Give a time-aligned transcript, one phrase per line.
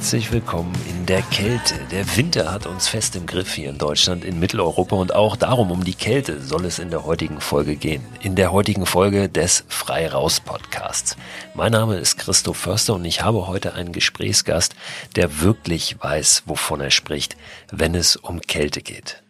[0.00, 1.74] herzlich willkommen in der Kälte.
[1.90, 5.70] Der Winter hat uns fest im Griff hier in Deutschland, in Mitteleuropa und auch darum,
[5.70, 8.02] um die Kälte soll es in der heutigen Folge gehen.
[8.22, 11.18] In der heutigen Folge des Frei Raus Podcasts.
[11.52, 14.74] Mein Name ist Christoph Förster und ich habe heute einen Gesprächsgast,
[15.16, 17.36] der wirklich weiß, wovon er spricht,
[17.70, 19.22] wenn es um Kälte geht.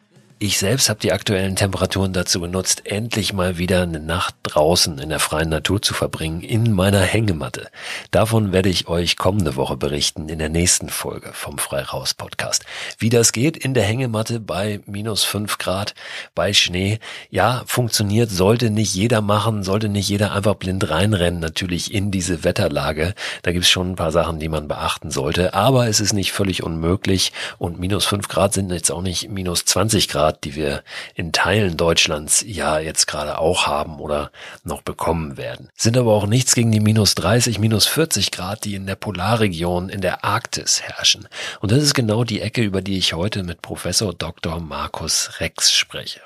[0.43, 5.11] Ich selbst habe die aktuellen Temperaturen dazu benutzt, endlich mal wieder eine Nacht draußen in
[5.11, 7.69] der freien Natur zu verbringen, in meiner Hängematte.
[8.11, 12.65] Davon werde ich euch kommende Woche berichten in der nächsten Folge vom Freiraus Podcast.
[12.97, 15.95] Wie das geht in der Hängematte bei minus fünf Grad,
[16.35, 17.01] bei Schnee.
[17.29, 22.45] Ja, funktioniert, sollte nicht jeder machen, sollte nicht jeder einfach blind reinrennen, natürlich in diese
[22.45, 23.13] Wetterlage.
[23.43, 26.63] Da gibt's schon ein paar Sachen, die man beachten sollte, aber es ist nicht völlig
[26.63, 30.83] unmöglich und minus fünf Grad sind jetzt auch nicht minus 20 Grad Grad, die wir
[31.15, 34.31] in Teilen Deutschlands ja jetzt gerade auch haben oder
[34.63, 35.69] noch bekommen werden.
[35.75, 39.89] Sind aber auch nichts gegen die minus 30, minus 40 Grad, die in der Polarregion
[39.89, 41.29] in der Arktis herrschen.
[41.61, 44.61] Und das ist genau die Ecke, über die ich heute mit Professor Dr.
[44.61, 46.21] Markus Rex spreche.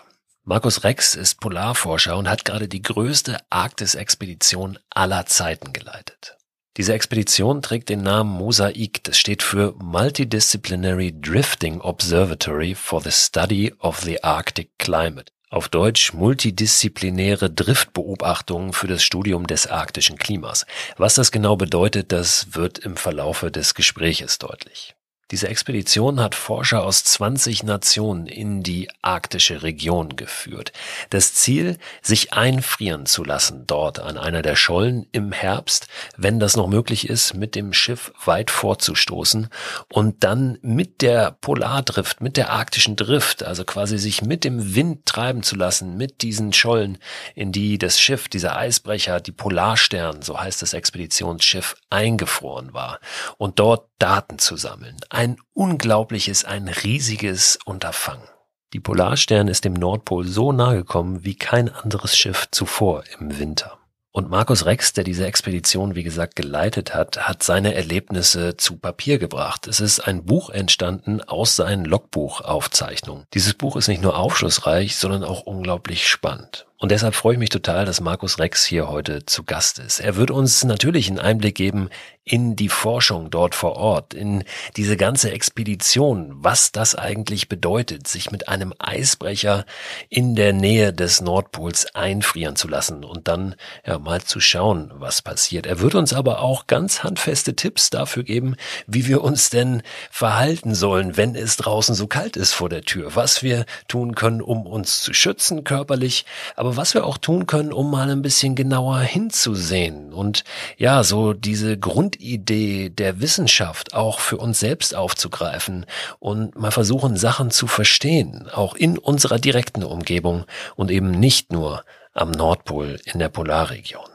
[0.44, 6.36] Markus Rex ist Polarforscher und hat gerade die größte Arktis-Expedition aller Zeiten geleitet.
[6.76, 9.04] Diese Expedition trägt den Namen Mosaik.
[9.04, 15.30] Das steht für Multidisciplinary Drifting Observatory for the Study of the Arctic Climate.
[15.50, 20.66] Auf Deutsch multidisziplinäre Driftbeobachtungen für das Studium des arktischen Klimas.
[20.96, 24.96] Was das genau bedeutet, das wird im Verlaufe des Gespräches deutlich.
[25.30, 30.72] Diese Expedition hat Forscher aus 20 Nationen in die arktische Region geführt.
[31.08, 36.56] Das Ziel, sich einfrieren zu lassen dort an einer der Schollen im Herbst, wenn das
[36.56, 39.48] noch möglich ist, mit dem Schiff weit vorzustoßen
[39.90, 45.06] und dann mit der Polardrift, mit der arktischen Drift, also quasi sich mit dem Wind
[45.06, 46.98] treiben zu lassen, mit diesen Schollen,
[47.34, 53.00] in die das Schiff, dieser Eisbrecher, die Polarstern, so heißt das Expeditionsschiff, eingefroren war
[53.38, 58.26] und dort Daten zu sammeln ein unglaubliches, ein riesiges Unterfangen.
[58.72, 63.78] Die Polarstern ist dem Nordpol so nahe gekommen wie kein anderes Schiff zuvor im Winter.
[64.10, 69.18] Und Markus Rex, der diese Expedition, wie gesagt, geleitet hat, hat seine Erlebnisse zu Papier
[69.18, 69.66] gebracht.
[69.66, 73.24] Es ist ein Buch entstanden aus seinen Logbuchaufzeichnungen.
[73.34, 76.66] Dieses Buch ist nicht nur aufschlussreich, sondern auch unglaublich spannend.
[76.84, 80.00] Und deshalb freue ich mich total, dass Markus Rex hier heute zu Gast ist.
[80.00, 81.88] Er wird uns natürlich einen Einblick geben
[82.24, 84.44] in die Forschung dort vor Ort, in
[84.76, 89.66] diese ganze Expedition, was das eigentlich bedeutet, sich mit einem Eisbrecher
[90.08, 93.56] in der Nähe des Nordpols einfrieren zu lassen und dann
[93.86, 95.66] ja mal zu schauen, was passiert.
[95.66, 98.56] Er wird uns aber auch ganz handfeste Tipps dafür geben,
[98.86, 103.14] wie wir uns denn verhalten sollen, wenn es draußen so kalt ist vor der Tür,
[103.14, 106.24] was wir tun können, um uns zu schützen körperlich,
[106.56, 110.44] aber was wir auch tun können, um mal ein bisschen genauer hinzusehen und
[110.76, 115.86] ja, so diese Grundidee der Wissenschaft auch für uns selbst aufzugreifen
[116.18, 120.44] und mal versuchen, Sachen zu verstehen, auch in unserer direkten Umgebung
[120.76, 124.13] und eben nicht nur am Nordpol in der Polarregion.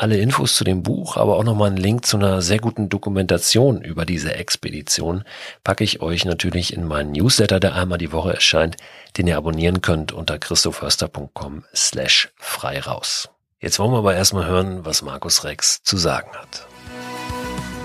[0.00, 3.82] Alle Infos zu dem Buch, aber auch nochmal einen Link zu einer sehr guten Dokumentation
[3.82, 5.24] über diese Expedition
[5.64, 8.76] packe ich euch natürlich in meinen Newsletter, der einmal die Woche erscheint,
[9.16, 13.28] den ihr abonnieren könnt unter christoförster.com slash frei raus.
[13.58, 16.68] Jetzt wollen wir aber erstmal hören, was Markus Rex zu sagen hat.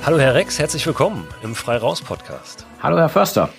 [0.06, 2.68] Hallo Herr Rex, herzlich willkommen im Frei Raus Podcast.
[2.84, 3.50] Hallo Herr Förster.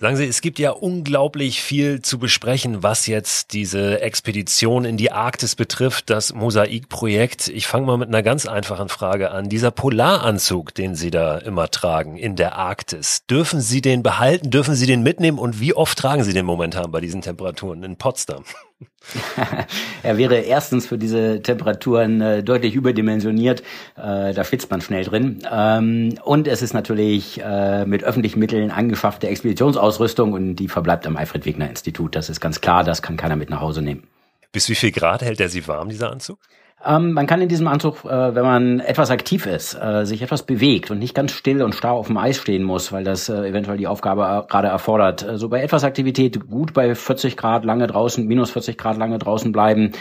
[0.00, 5.12] Sagen Sie, es gibt ja unglaublich viel zu besprechen, was jetzt diese Expedition in die
[5.12, 7.48] Arktis betrifft, das Mosaikprojekt.
[7.48, 9.48] Ich fange mal mit einer ganz einfachen Frage an.
[9.48, 14.74] Dieser Polaranzug, den Sie da immer tragen in der Arktis, dürfen Sie den behalten, dürfen
[14.74, 18.44] Sie den mitnehmen und wie oft tragen Sie den momentan bei diesen Temperaturen in Potsdam?
[20.02, 23.60] er wäre erstens für diese Temperaturen äh, deutlich überdimensioniert.
[23.96, 25.40] Äh, da schwitzt man schnell drin.
[25.50, 31.16] Ähm, und es ist natürlich äh, mit öffentlichen Mitteln angeschaffte Expeditionsausrüstung und die verbleibt am
[31.16, 32.16] Alfred-Wegener-Institut.
[32.16, 34.04] Das ist ganz klar, das kann keiner mit nach Hause nehmen.
[34.52, 36.38] Bis wie viel Grad hält er Sie warm, dieser Anzug?
[36.86, 40.42] Ähm, man kann in diesem Anzug, äh, wenn man etwas aktiv ist, äh, sich etwas
[40.42, 43.48] bewegt und nicht ganz still und starr auf dem Eis stehen muss, weil das äh,
[43.48, 45.20] eventuell die Aufgabe äh, gerade erfordert.
[45.20, 49.18] So also bei etwas Aktivität gut bei 40 Grad lange draußen, minus 40 Grad lange
[49.18, 49.92] draußen bleiben,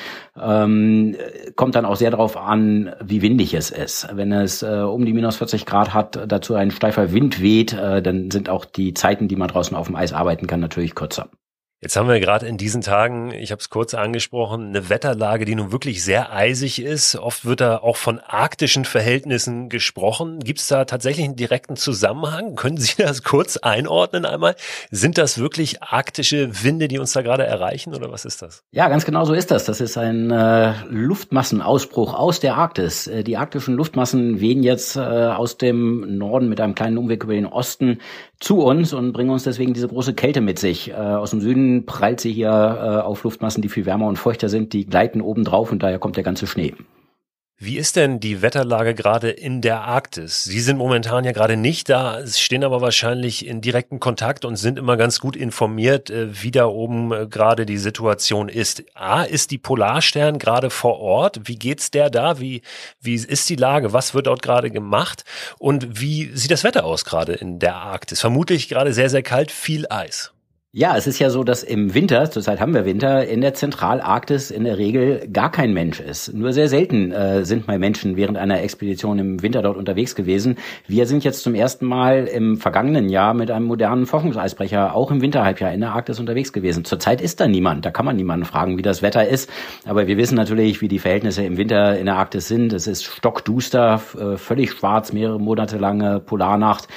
[0.42, 1.16] ähm,
[1.56, 4.08] kommt dann auch sehr darauf an, wie windig es ist.
[4.14, 8.02] Wenn es äh, um die minus 40 Grad hat, dazu ein steifer Wind weht, äh,
[8.02, 11.30] dann sind auch die Zeiten, die man draußen auf dem Eis arbeiten kann, natürlich kürzer.
[11.84, 15.54] Jetzt haben wir gerade in diesen Tagen, ich habe es kurz angesprochen, eine Wetterlage, die
[15.54, 17.18] nun wirklich sehr eisig ist.
[17.18, 20.40] Oft wird da auch von arktischen Verhältnissen gesprochen.
[20.40, 22.56] Gibt es da tatsächlich einen direkten Zusammenhang?
[22.56, 24.56] Können Sie das kurz einordnen einmal?
[24.92, 28.64] Sind das wirklich arktische Winde, die uns da gerade erreichen oder was ist das?
[28.72, 29.66] Ja, ganz genau so ist das.
[29.66, 33.08] Das ist ein äh, Luftmassenausbruch aus der Arktis.
[33.08, 37.34] Äh, die arktischen Luftmassen wehen jetzt äh, aus dem Norden mit einem kleinen Umweg über
[37.34, 38.00] den Osten
[38.44, 40.92] zu uns und bringen uns deswegen diese große Kälte mit sich.
[40.92, 44.50] Äh, aus dem Süden prallt sie hier äh, auf Luftmassen, die viel wärmer und feuchter
[44.50, 46.74] sind, die gleiten oben drauf und daher kommt der ganze Schnee.
[47.60, 50.44] Wie ist denn die Wetterlage gerade in der Arktis?
[50.44, 54.78] Sie sind momentan ja gerade nicht da, stehen aber wahrscheinlich in direkten Kontakt und sind
[54.78, 58.84] immer ganz gut informiert, äh, wie da oben äh, gerade die Situation ist.
[58.96, 61.42] A, ist die Polarstern gerade vor Ort?
[61.48, 62.40] Wie geht's der da?
[62.40, 62.64] Wie,
[63.00, 63.94] wie ist die Lage?
[63.94, 65.24] Was wird dort gerade gemacht?
[65.60, 68.20] Und wie sieht das Wetter aus gerade in der Arktis?
[68.20, 70.34] Vermutlich gerade sehr, sehr kalt, viel Eis.
[70.76, 74.50] Ja, es ist ja so, dass im Winter, zurzeit haben wir Winter, in der Zentralarktis
[74.50, 76.34] in der Regel gar kein Mensch ist.
[76.34, 80.58] Nur sehr selten äh, sind mal Menschen während einer Expedition im Winter dort unterwegs gewesen.
[80.88, 85.22] Wir sind jetzt zum ersten Mal im vergangenen Jahr mit einem modernen Forschungseisbrecher auch im
[85.22, 86.86] Winterhalbjahr in der Arktis unterwegs gewesen.
[86.86, 87.86] Zurzeit ist da niemand.
[87.86, 89.52] Da kann man niemanden fragen, wie das Wetter ist.
[89.86, 92.74] Aber wir wissen natürlich, wie die Verhältnisse im Winter in der Arktis sind.
[92.74, 96.88] Es ist stockduster, äh, völlig schwarz, mehrere Monate lange Polarnacht,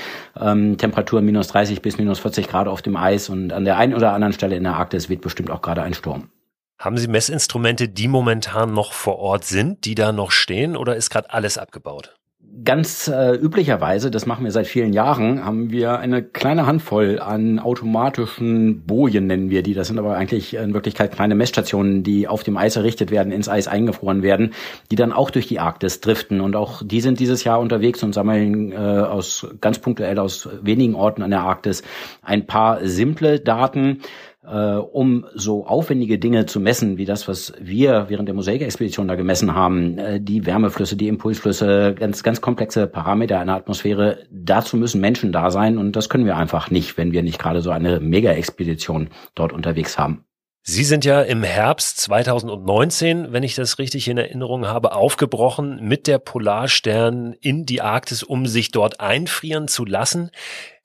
[0.41, 3.95] ähm, Temperaturen minus 30 bis minus 40 Grad auf dem Eis und an der einen
[3.95, 6.31] oder anderen Stelle in der Arktis weht bestimmt auch gerade ein Sturm.
[6.79, 11.11] Haben Sie Messinstrumente, die momentan noch vor Ort sind, die da noch stehen, oder ist
[11.11, 12.16] gerade alles abgebaut?
[12.65, 17.59] Ganz äh, üblicherweise, das machen wir seit vielen Jahren, haben wir eine kleine Handvoll an
[17.59, 19.75] automatischen Bojen, nennen wir die.
[19.75, 23.51] Das sind aber eigentlich in Wirklichkeit kleine Messstationen, die auf dem Eis errichtet werden, ins
[23.51, 24.55] Eis eingefroren werden,
[24.91, 26.41] die dann auch durch die Arktis driften.
[26.41, 30.95] Und auch die sind dieses Jahr unterwegs und sammeln äh, aus ganz punktuell aus wenigen
[30.95, 31.83] Orten an der Arktis
[32.23, 34.01] ein paar simple Daten
[34.47, 39.15] äh, um so aufwendige Dinge zu messen, wie das, was wir während der Mosaikexpedition da
[39.15, 45.01] gemessen haben, äh, die Wärmeflüsse, die Impulsflüsse, ganz, ganz komplexe Parameter einer Atmosphäre, dazu müssen
[45.01, 48.01] Menschen da sein und das können wir einfach nicht, wenn wir nicht gerade so eine
[48.01, 50.25] Mega-Expedition dort unterwegs haben.
[50.69, 56.09] Sie sind ja im Herbst 2019, wenn ich das richtig in Erinnerung habe, aufgebrochen mit
[56.09, 60.33] der Polarstern in die Arktis, um sich dort einfrieren zu lassen.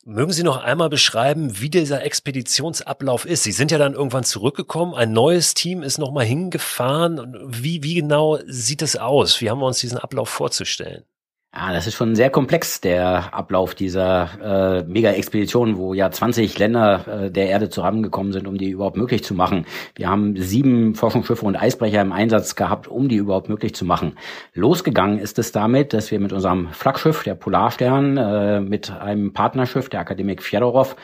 [0.03, 3.43] Mögen Sie noch einmal beschreiben, wie dieser Expeditionsablauf ist?
[3.43, 7.37] Sie sind ja dann irgendwann zurückgekommen, ein neues Team ist nochmal hingefahren.
[7.45, 9.41] Wie, wie genau sieht es aus?
[9.41, 11.05] Wie haben wir uns diesen Ablauf vorzustellen?
[11.53, 17.25] Ja, das ist schon sehr komplex, der Ablauf dieser äh, Mega-Expedition, wo ja 20 Länder
[17.25, 19.65] äh, der Erde zusammengekommen sind, um die überhaupt möglich zu machen.
[19.95, 24.17] Wir haben sieben Forschungsschiffe und Eisbrecher im Einsatz gehabt, um die überhaupt möglich zu machen.
[24.53, 29.89] Losgegangen ist es damit, dass wir mit unserem Flaggschiff, der Polarstern, äh, mit einem Partnerschiff,
[29.89, 30.95] der Akademik Fjodorov,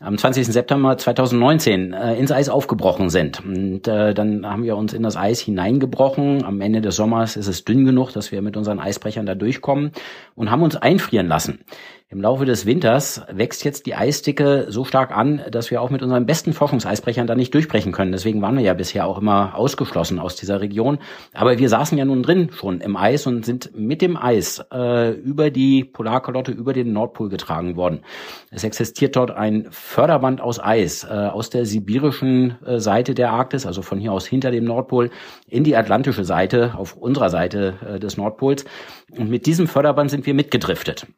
[0.00, 0.46] am 20.
[0.46, 3.44] September 2019 äh, ins Eis aufgebrochen sind.
[3.44, 6.44] Und äh, dann haben wir uns in das Eis hineingebrochen.
[6.44, 9.92] Am Ende des Sommers ist es dünn genug, dass wir mit unseren Eisbrechern da durchkommen
[10.34, 11.60] und haben uns einfrieren lassen.
[12.08, 16.04] Im Laufe des Winters wächst jetzt die Eisdicke so stark an, dass wir auch mit
[16.04, 18.12] unseren besten Forschungseisbrechern da nicht durchbrechen können.
[18.12, 20.98] Deswegen waren wir ja bisher auch immer ausgeschlossen aus dieser Region.
[21.34, 25.14] Aber wir saßen ja nun drin schon im Eis und sind mit dem Eis äh,
[25.14, 28.02] über die Polarkalotte, über den Nordpol getragen worden.
[28.52, 33.66] Es existiert dort ein Förderband aus Eis äh, aus der sibirischen äh, Seite der Arktis,
[33.66, 35.10] also von hier aus hinter dem Nordpol,
[35.48, 38.64] in die atlantische Seite, auf unserer Seite äh, des Nordpols.
[39.10, 41.08] Und mit diesem Förderband sind wir mitgedriftet.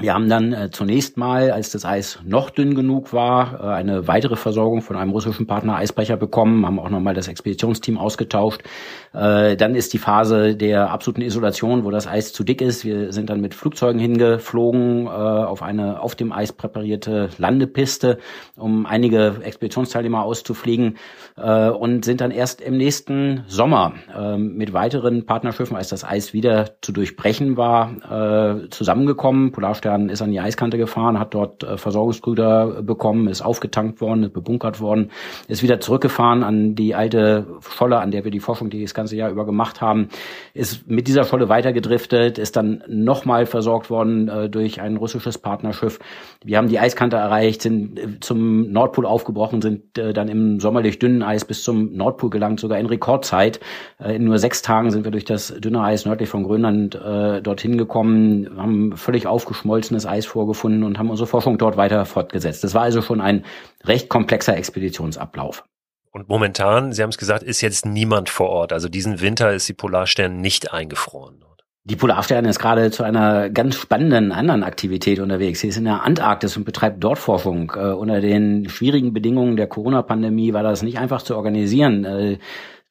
[0.00, 4.08] Wir haben dann äh, zunächst mal, als das Eis noch dünn genug war, äh, eine
[4.08, 8.62] weitere Versorgung von einem russischen Partner Eisbrecher bekommen, haben auch nochmal das Expeditionsteam ausgetauscht.
[9.12, 12.84] Äh, dann ist die Phase der absoluten Isolation, wo das Eis zu dick ist.
[12.84, 18.18] Wir sind dann mit Flugzeugen hingeflogen auf eine auf dem Eis präparierte Landepiste,
[18.56, 20.96] um einige Expeditionsteilnehmer auszufliegen
[21.36, 26.80] und sind dann erst im nächsten Sommer äh, mit weiteren Partnerschiffen, als das Eis wieder
[26.80, 29.52] zu durchbrechen war, zusammengekommen.
[29.52, 34.22] Polar Stern ist an die Eiskante gefahren, hat dort äh, Versorgungsgrüder bekommen, ist aufgetankt worden,
[34.24, 35.10] ist bebunkert worden,
[35.46, 39.30] ist wieder zurückgefahren an die alte Scholle, an der wir die Forschung das ganze Jahr
[39.30, 40.08] über gemacht haben,
[40.54, 45.98] ist mit dieser Scholle weitergedriftet, ist dann nochmal versorgt worden äh, durch ein russisches Partnerschiff.
[46.42, 50.98] Wir haben die Eiskante erreicht, sind äh, zum Nordpol aufgebrochen, sind äh, dann im sommerlich
[50.98, 53.60] dünnen Eis bis zum Nordpol gelangt, sogar in Rekordzeit.
[54.00, 57.42] Äh, in nur sechs Tagen sind wir durch das dünne Eis nördlich von Grönland äh,
[57.42, 62.64] dorthin gekommen, haben völlig aufgeschmolzen geschmolzenes Eis vorgefunden und haben unsere Forschung dort weiter fortgesetzt.
[62.64, 63.44] Das war also schon ein
[63.84, 65.64] recht komplexer Expeditionsablauf.
[66.12, 68.72] Und momentan, Sie haben es gesagt, ist jetzt niemand vor Ort.
[68.72, 71.44] Also diesen Winter ist die Polarstern nicht eingefroren.
[71.86, 75.60] Die Polarstern ist gerade zu einer ganz spannenden anderen Aktivität unterwegs.
[75.60, 77.72] Sie ist in der Antarktis und betreibt dort Forschung.
[77.76, 82.04] Äh, unter den schwierigen Bedingungen der Corona-Pandemie war das nicht einfach zu organisieren.
[82.04, 82.38] Äh,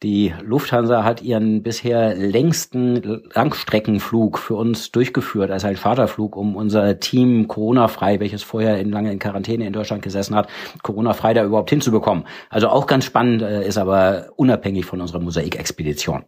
[0.04, 7.00] die Lufthansa hat ihren bisher längsten Langstreckenflug für uns durchgeführt als ein Charterflug, um unser
[7.00, 10.50] Team Corona-frei, welches vorher in lange in Quarantäne in Deutschland gesessen hat,
[10.84, 12.26] Corona-frei da überhaupt hinzubekommen.
[12.50, 16.26] Also auch ganz spannend, äh, ist aber unabhängig von unserer Mosaik-Expedition.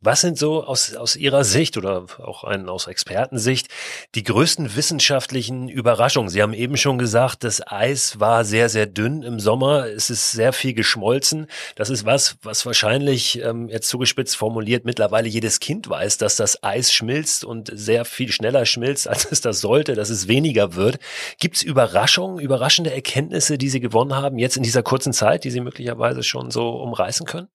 [0.00, 3.68] Was sind so aus, aus Ihrer Sicht oder auch ein, aus Expertensicht
[4.14, 6.28] die größten wissenschaftlichen Überraschungen?
[6.28, 9.86] Sie haben eben schon gesagt, das Eis war sehr, sehr dünn im Sommer.
[9.86, 11.46] Es ist sehr viel geschmolzen.
[11.76, 16.62] Das ist was, was wahrscheinlich ähm, jetzt zugespitzt formuliert mittlerweile jedes Kind weiß, dass das
[16.62, 20.98] Eis schmilzt und sehr viel schneller schmilzt, als es das sollte, dass es weniger wird.
[21.40, 25.50] Gibt es Überraschungen, überraschende Erkenntnisse, die Sie gewonnen haben, jetzt in dieser kurzen Zeit, die
[25.50, 27.48] Sie möglicherweise schon so umreißen können?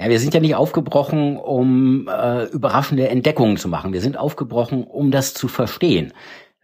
[0.00, 3.92] Ja, wir sind ja nicht aufgebrochen, um äh, überraschende Entdeckungen zu machen.
[3.92, 6.12] Wir sind aufgebrochen, um das zu verstehen.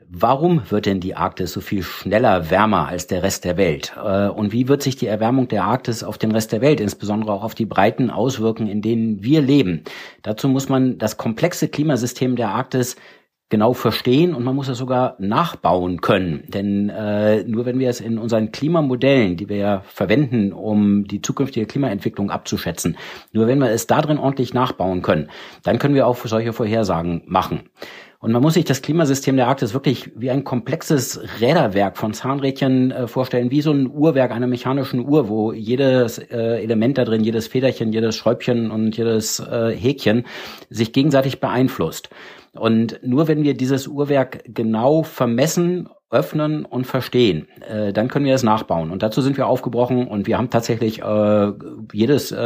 [0.07, 3.93] Warum wird denn die Arktis so viel schneller wärmer als der Rest der Welt?
[3.97, 7.33] Äh, und wie wird sich die Erwärmung der Arktis auf den Rest der Welt, insbesondere
[7.33, 9.83] auch auf die Breiten auswirken, in denen wir leben?
[10.23, 12.95] Dazu muss man das komplexe Klimasystem der Arktis
[13.51, 16.45] genau verstehen und man muss es sogar nachbauen können.
[16.49, 21.21] Denn äh, nur wenn wir es in unseren Klimamodellen, die wir ja verwenden, um die
[21.21, 22.97] zukünftige Klimaentwicklung abzuschätzen,
[23.33, 25.31] nur wenn wir es darin ordentlich nachbauen können,
[25.63, 27.69] dann können wir auch solche Vorhersagen machen.
[28.25, 32.91] Und man muss sich das Klimasystem der Arktis wirklich wie ein komplexes Räderwerk von Zahnrädchen
[32.91, 37.23] äh, vorstellen, wie so ein Uhrwerk einer mechanischen Uhr, wo jedes äh, Element da drin,
[37.23, 40.25] jedes Federchen, jedes Schräubchen und jedes äh, Häkchen
[40.71, 42.09] sich gegenseitig beeinflusst.
[42.53, 48.35] Und nur wenn wir dieses Uhrwerk genau vermessen, öffnen und verstehen, äh, dann können wir
[48.35, 48.91] es nachbauen.
[48.91, 51.53] Und dazu sind wir aufgebrochen und wir haben tatsächlich äh,
[51.93, 52.41] jedes äh,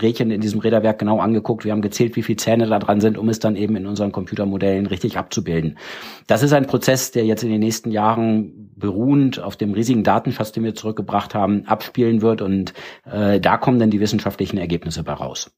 [0.00, 1.64] Rädchen in diesem Räderwerk genau angeguckt.
[1.64, 4.12] Wir haben gezählt, wie viele Zähne da dran sind, um es dann eben in unseren
[4.12, 5.78] Computermodellen richtig abzubilden.
[6.26, 10.52] Das ist ein Prozess, der jetzt in den nächsten Jahren beruhend auf dem riesigen Datenschatz,
[10.52, 12.42] den wir zurückgebracht haben, abspielen wird.
[12.42, 12.74] Und
[13.10, 15.50] äh, da kommen dann die wissenschaftlichen Ergebnisse bei raus.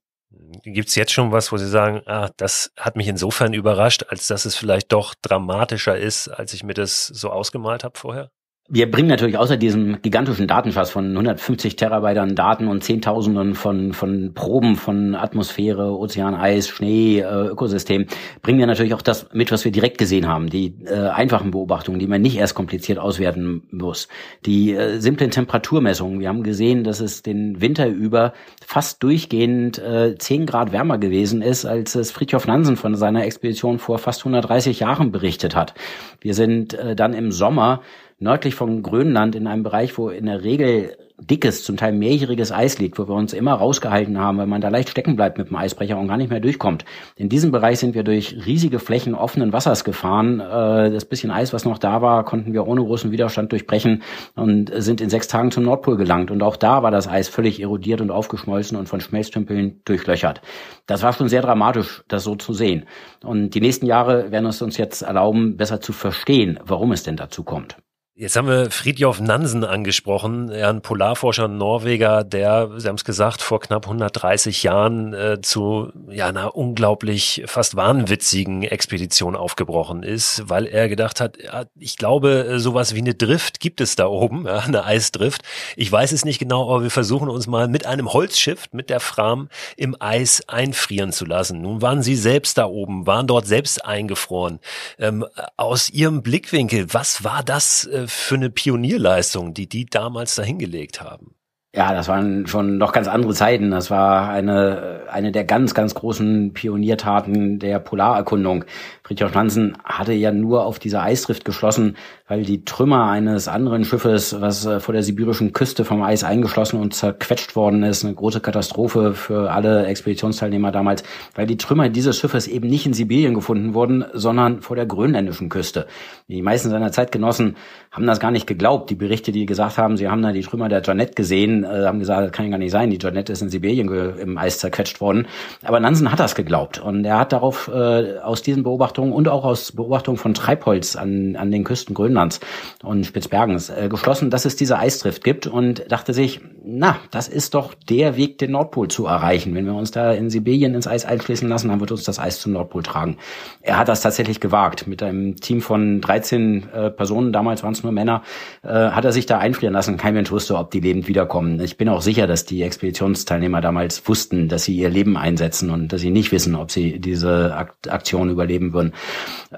[0.65, 4.45] Gibt's jetzt schon was, wo Sie sagen, ah, das hat mich insofern überrascht, als dass
[4.45, 8.31] es vielleicht doch dramatischer ist, als ich mir das so ausgemalt habe vorher?
[8.73, 13.93] Wir bringen natürlich außer diesem gigantischen Datenschatz von 150 Terabyte an Daten und Zehntausenden von,
[13.93, 18.07] von Proben von Atmosphäre, Ozean, Eis, Schnee, äh, Ökosystem,
[18.43, 20.51] bringen wir natürlich auch das mit, was wir direkt gesehen haben.
[20.51, 24.07] Die äh, einfachen Beobachtungen, die man nicht erst kompliziert auswerten muss.
[24.47, 26.21] Die äh, simplen Temperaturmessungen.
[26.21, 28.35] Wir haben gesehen, dass es den Winter über
[28.65, 33.81] fast durchgehend äh, 10 Grad wärmer gewesen ist, als es Fritjof Nansen von seiner Expedition
[33.81, 35.75] vor fast 130 Jahren berichtet hat.
[36.21, 37.81] Wir sind äh, dann im Sommer
[38.21, 42.79] nördlich von Grönland in einem Bereich, wo in der Regel dickes, zum Teil mehrjähriges Eis
[42.79, 45.57] liegt, wo wir uns immer rausgehalten haben, weil man da leicht stecken bleibt mit dem
[45.57, 46.85] Eisbrecher und gar nicht mehr durchkommt.
[47.17, 50.41] In diesem Bereich sind wir durch riesige Flächen offenen Wassers gefahren.
[50.41, 54.03] Äh, das bisschen Eis, was noch da war, konnten wir ohne großen Widerstand durchbrechen
[54.35, 56.31] und sind in sechs Tagen zum Nordpol gelangt.
[56.31, 60.41] Und auch da war das Eis völlig erodiert und aufgeschmolzen und von Schmelztümpeln durchlöchert.
[60.87, 62.87] Das war schon sehr dramatisch, das so zu sehen.
[63.23, 67.17] Und die nächsten Jahre werden es uns jetzt erlauben, besser zu verstehen, warum es denn
[67.17, 67.77] dazu kommt.
[68.21, 73.61] Jetzt haben wir Fridtjof Nansen angesprochen, ein Polarforscher Norweger, der, Sie haben es gesagt, vor
[73.61, 80.91] knapp 130 Jahren äh, zu ja, einer unglaublich fast wahnwitzigen Expedition aufgebrochen ist, weil er
[80.91, 81.39] gedacht hat,
[81.79, 85.41] ich glaube, sowas wie eine Drift gibt es da oben, ja, eine Eisdrift.
[85.77, 89.01] Ich weiß es nicht genau, aber wir versuchen uns mal mit einem Holzschiff, mit der
[89.01, 89.49] Fram,
[89.79, 91.63] im Eis einfrieren zu lassen.
[91.63, 94.61] Nun waren Sie selbst da oben, waren dort selbst eingefroren.
[94.99, 95.25] Ähm,
[95.57, 101.35] aus Ihrem Blickwinkel, was war das äh, für eine Pionierleistung, die die damals dahingelegt haben.
[101.73, 103.71] Ja, das waren schon noch ganz andere Zeiten.
[103.71, 108.65] Das war eine, eine der ganz, ganz großen Pioniertaten der Polarerkundung.
[109.05, 111.97] Fritjof Nansen hatte ja nur auf diese Eisdrift geschlossen,
[112.27, 116.81] weil die Trümmer eines anderen Schiffes, was äh, vor der sibirischen Küste vom Eis eingeschlossen
[116.81, 121.05] und zerquetscht worden ist, eine große Katastrophe für alle Expeditionsteilnehmer damals,
[121.37, 125.49] weil die Trümmer dieses Schiffes eben nicht in Sibirien gefunden wurden, sondern vor der grönländischen
[125.49, 125.87] Küste.
[126.27, 127.57] Die meisten seiner Zeitgenossen
[127.91, 128.91] haben das gar nicht geglaubt.
[128.91, 131.99] Die Berichte, die gesagt haben, sie haben da die Trümmer der Janet gesehen, äh, haben
[131.99, 132.91] gesagt, das kann ja gar nicht sein.
[132.91, 133.89] Die Janet ist in Sibirien
[134.19, 135.27] im Eis zerquetscht worden.
[135.63, 139.45] Aber Nansen hat das geglaubt und er hat darauf äh, aus diesen Beobachtungen und auch
[139.45, 142.41] aus Beobachtungen von Treibholz an, an den Küsten Grönlands
[142.83, 147.55] und Spitzbergens äh, geschlossen, dass es diese Eisdrift gibt und dachte sich, na, das ist
[147.55, 149.55] doch der Weg, den Nordpol zu erreichen.
[149.55, 152.41] Wenn wir uns da in Sibirien ins Eis einschließen lassen, dann wird uns das Eis
[152.41, 153.17] zum Nordpol tragen.
[153.63, 154.87] Er hat das tatsächlich gewagt.
[154.87, 158.23] Mit einem Team von 13 äh, Personen, damals waren es nur Männer,
[158.63, 159.97] äh, hat er sich da einfrieren lassen.
[159.97, 161.50] Kein Mensch wusste, ob die lebend wiederkommen.
[161.51, 161.65] Haben.
[161.65, 165.93] Ich bin auch sicher, dass die Expeditionsteilnehmer damals wussten, dass sie ihr Leben einsetzen und
[165.93, 168.93] dass sie nicht wissen, ob sie diese Aktion überleben würden.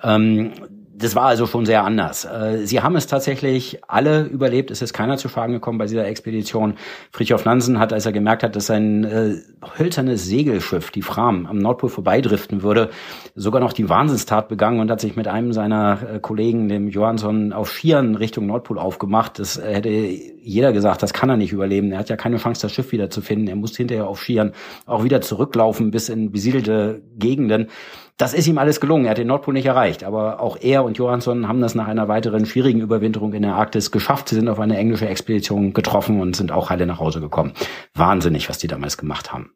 [0.03, 0.53] Ähm,
[0.95, 2.25] das war also schon sehr anders.
[2.25, 4.71] Äh, sie haben es tatsächlich alle überlebt.
[4.71, 6.75] Es ist keiner zu Schaden gekommen bei dieser Expedition.
[7.13, 9.37] Fritjof Nansen hat, als er gemerkt hat, dass sein äh,
[9.79, 12.91] hölzernes Segelschiff, die Fram, am Nordpol vorbeidriften würde,
[13.35, 17.53] sogar noch die Wahnsinnstat begangen und hat sich mit einem seiner äh, Kollegen, dem Johansson,
[17.53, 19.39] auf Skiern Richtung Nordpol aufgemacht.
[19.39, 21.93] Das hätte jeder gesagt, das kann er nicht überleben.
[21.93, 23.49] Er hat ja keine Chance, das Schiff wiederzufinden.
[23.49, 24.53] Er muss hinterher auf Skiern
[24.87, 27.69] auch wieder zurücklaufen bis in besiedelte Gegenden.
[28.17, 29.07] Das ist ihm alles gelungen.
[29.07, 30.05] Er hat den Nordpol nicht erreicht.
[30.05, 33.91] Aber auch er und Johansson haben das nach einer weiteren schwierigen Überwinterung in der Arktis
[33.91, 34.29] geschafft.
[34.29, 37.53] Sie sind auf eine englische Expedition getroffen und sind auch heile nach Hause gekommen.
[37.95, 39.53] Wahnsinnig, was die damals gemacht haben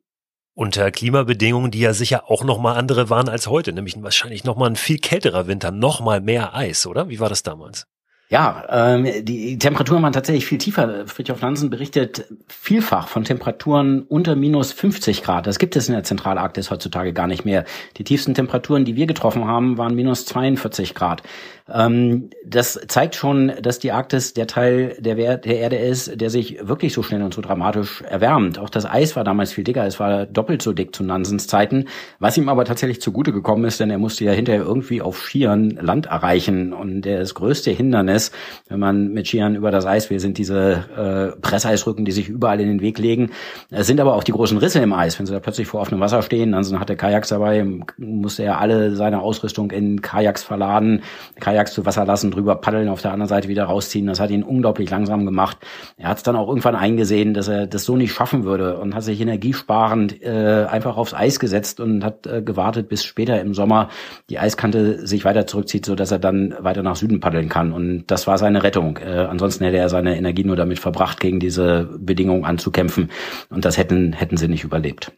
[0.56, 4.56] unter Klimabedingungen, die ja sicher auch noch mal andere waren als heute, nämlich wahrscheinlich noch
[4.56, 7.10] mal ein viel kälterer Winter, noch mal mehr Eis, oder?
[7.10, 7.86] Wie war das damals?
[8.28, 11.06] Ja, ähm, die Temperaturen waren tatsächlich viel tiefer.
[11.06, 15.47] Friedhof Nansen berichtet vielfach von Temperaturen unter minus 50 Grad.
[15.47, 17.64] Das gibt es in der Zentralarktis heutzutage gar nicht mehr.
[17.99, 21.23] Die tiefsten Temperaturen, die wir getroffen haben, waren minus 42 Grad.
[21.68, 26.58] Ähm, das zeigt schon, dass die Arktis der Teil der, der Erde ist, der sich
[26.62, 28.58] wirklich so schnell und so dramatisch erwärmt.
[28.58, 31.87] Auch das Eis war damals viel dicker, es war doppelt so dick zu Nansens Zeiten,
[32.20, 35.70] was ihm aber tatsächlich zugute gekommen ist, denn er musste ja hinterher irgendwie auf Skiern
[35.70, 36.73] Land erreichen.
[36.73, 38.30] Und das größte Hindernis,
[38.68, 42.61] wenn man mit Skiern über das Eis will, sind diese äh, Presseisrücken, die sich überall
[42.61, 43.30] in den Weg legen.
[43.70, 45.18] Es sind aber auch die großen Risse im Eis.
[45.18, 48.94] Wenn sie da plötzlich vor offenem Wasser stehen, Nansen hatte Kajaks dabei, musste er alle
[48.94, 51.02] seine Ausrüstung in Kajaks verladen.
[51.40, 54.06] Kajaks Kajaks zu Wasser lassen, drüber paddeln, auf der anderen Seite wieder rausziehen.
[54.06, 55.58] Das hat ihn unglaublich langsam gemacht.
[55.96, 58.94] Er hat es dann auch irgendwann eingesehen, dass er das so nicht schaffen würde und
[58.94, 63.54] hat sich energiesparend äh, einfach aufs Eis gesetzt und hat äh, gewartet, bis später im
[63.54, 63.88] Sommer
[64.28, 67.72] die Eiskante sich weiter zurückzieht, so dass er dann weiter nach Süden paddeln kann.
[67.72, 68.98] Und das war seine Rettung.
[68.98, 73.10] Äh, ansonsten hätte er seine Energie nur damit verbracht, gegen diese Bedingungen anzukämpfen.
[73.48, 75.12] Und das hätten, hätten sie nicht überlebt.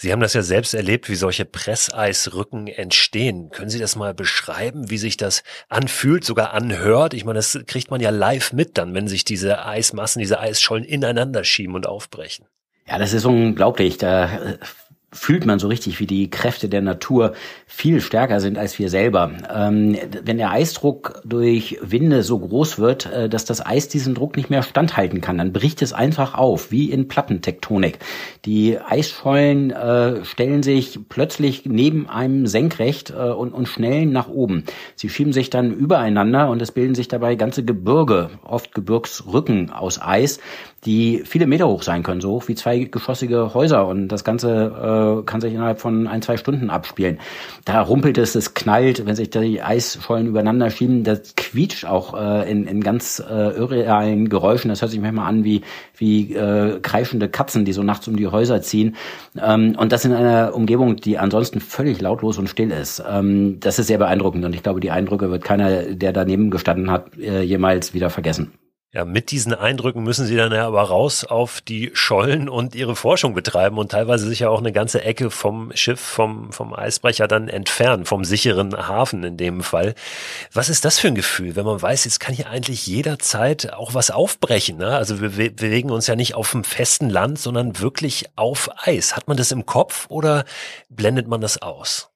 [0.00, 3.50] Sie haben das ja selbst erlebt, wie solche Presseisrücken entstehen.
[3.50, 7.14] Können Sie das mal beschreiben, wie sich das anfühlt, sogar anhört?
[7.14, 10.84] Ich meine, das kriegt man ja live mit dann, wenn sich diese Eismassen, diese Eisschollen
[10.84, 12.46] ineinander schieben und aufbrechen.
[12.86, 13.98] Ja, das ist unglaublich.
[13.98, 14.58] Da äh,
[15.10, 17.32] fühlt man so richtig, wie die Kräfte der Natur
[17.66, 19.30] viel stärker sind als wir selber.
[19.54, 24.36] Ähm, wenn der Eisdruck durch Winde so groß wird, äh, dass das Eis diesen Druck
[24.36, 27.98] nicht mehr standhalten kann, dann bricht es einfach auf, wie in Plattentektonik.
[28.44, 34.64] Die Eisschollen äh, stellen sich plötzlich neben einem senkrecht äh, und, und schnellen nach oben.
[34.94, 40.00] Sie schieben sich dann übereinander und es bilden sich dabei ganze Gebirge, oft Gebirgsrücken aus
[40.00, 40.38] Eis,
[40.84, 43.86] die viele Meter hoch sein können, so hoch wie zweigeschossige Häuser.
[43.86, 47.18] Und das Ganze äh, kann sich innerhalb von ein, zwei Stunden abspielen.
[47.64, 51.02] Da rumpelt es, es knallt, wenn sich die Eisschollen übereinander schieben.
[51.02, 54.68] Das quietscht auch äh, in, in ganz äh, irrealen Geräuschen.
[54.68, 55.62] Das hört sich manchmal an wie,
[55.96, 58.96] wie äh, kreischende Katzen, die so nachts um die Häuser ziehen.
[59.36, 63.02] Ähm, und das in einer Umgebung, die ansonsten völlig lautlos und still ist.
[63.08, 64.44] Ähm, das ist sehr beeindruckend.
[64.44, 68.52] Und ich glaube, die Eindrücke wird keiner, der daneben gestanden hat, äh, jemals wieder vergessen.
[68.94, 72.96] Ja, mit diesen Eindrücken müssen Sie dann ja aber raus auf die Schollen und Ihre
[72.96, 77.28] Forschung betreiben und teilweise sich ja auch eine ganze Ecke vom Schiff, vom, vom Eisbrecher
[77.28, 79.94] dann entfernen, vom sicheren Hafen in dem Fall.
[80.54, 83.92] Was ist das für ein Gefühl, wenn man weiß, jetzt kann hier eigentlich jederzeit auch
[83.92, 84.78] was aufbrechen?
[84.78, 84.96] Ne?
[84.96, 89.14] Also wir, wir bewegen uns ja nicht auf dem festen Land, sondern wirklich auf Eis.
[89.14, 90.46] Hat man das im Kopf oder
[90.88, 92.08] blendet man das aus?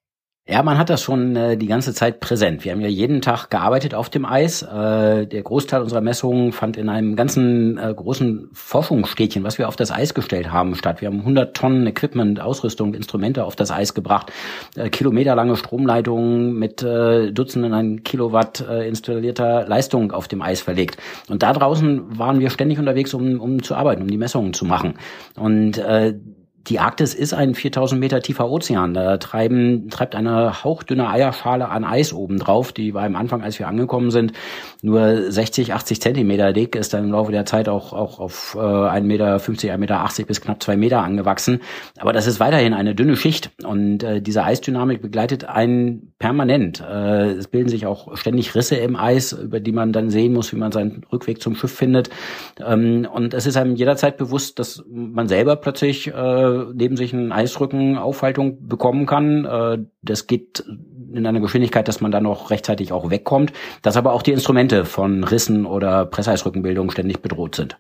[0.44, 2.64] Ja, man hat das schon äh, die ganze Zeit präsent.
[2.64, 4.62] Wir haben ja jeden Tag gearbeitet auf dem Eis.
[4.62, 9.76] Äh, der Großteil unserer Messungen fand in einem ganzen äh, großen Forschungsstädtchen, was wir auf
[9.76, 11.00] das Eis gestellt haben, statt.
[11.00, 14.32] Wir haben 100 Tonnen Equipment, Ausrüstung, Instrumente auf das Eis gebracht,
[14.74, 20.96] äh, kilometerlange Stromleitungen mit äh, Dutzenden an Kilowatt äh, installierter Leistung auf dem Eis verlegt.
[21.28, 24.64] Und da draußen waren wir ständig unterwegs, um, um zu arbeiten, um die Messungen zu
[24.64, 24.94] machen.
[25.36, 26.14] Und äh,
[26.68, 28.94] die Arktis ist ein 4000 Meter tiefer Ozean.
[28.94, 33.58] Da treiben, treibt eine hauchdünne Eierschale an Eis oben drauf, die war am Anfang, als
[33.58, 34.32] wir angekommen sind,
[34.82, 38.58] nur 60, 80 Zentimeter dick, ist dann im Laufe der Zeit auch, auch auf äh,
[38.58, 41.60] 1,50 Meter, 1,80 Meter bis knapp zwei Meter angewachsen.
[41.98, 46.80] Aber das ist weiterhin eine dünne Schicht und äh, diese Eisdynamik begleitet einen permanent.
[46.80, 50.52] Äh, es bilden sich auch ständig Risse im Eis, über die man dann sehen muss,
[50.52, 52.10] wie man seinen Rückweg zum Schiff findet.
[52.64, 57.32] Ähm, und es ist einem jederzeit bewusst, dass man selber plötzlich äh, neben sich einen
[57.32, 59.44] Eisrücken Aufhaltung bekommen kann.
[59.44, 60.64] Äh, das geht
[61.12, 64.84] in einer Geschwindigkeit, dass man dann noch rechtzeitig auch wegkommt, dass aber auch die Instrumente
[64.84, 67.78] von Rissen oder Presseisrückenbildung ständig bedroht sind.